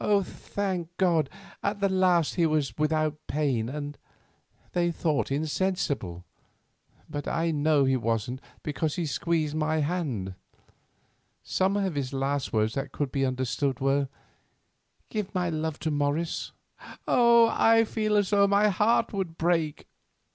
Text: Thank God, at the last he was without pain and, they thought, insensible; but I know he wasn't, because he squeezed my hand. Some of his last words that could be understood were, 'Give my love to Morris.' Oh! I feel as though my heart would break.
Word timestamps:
Thank 0.23 0.97
God, 0.97 1.29
at 1.61 1.79
the 1.79 1.87
last 1.87 2.33
he 2.33 2.47
was 2.47 2.75
without 2.75 3.19
pain 3.27 3.69
and, 3.69 3.99
they 4.71 4.89
thought, 4.91 5.29
insensible; 5.31 6.25
but 7.07 7.27
I 7.27 7.51
know 7.51 7.85
he 7.85 7.95
wasn't, 7.95 8.41
because 8.63 8.95
he 8.95 9.05
squeezed 9.05 9.53
my 9.53 9.77
hand. 9.81 10.33
Some 11.43 11.77
of 11.77 11.93
his 11.93 12.13
last 12.13 12.51
words 12.51 12.73
that 12.73 12.91
could 12.91 13.11
be 13.11 13.27
understood 13.27 13.79
were, 13.79 14.09
'Give 15.09 15.35
my 15.35 15.51
love 15.51 15.77
to 15.81 15.91
Morris.' 15.91 16.51
Oh! 17.07 17.53
I 17.55 17.83
feel 17.83 18.15
as 18.17 18.31
though 18.31 18.47
my 18.47 18.69
heart 18.69 19.13
would 19.13 19.37
break. 19.37 19.87